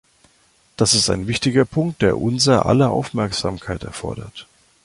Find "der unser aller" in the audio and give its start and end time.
2.01-2.89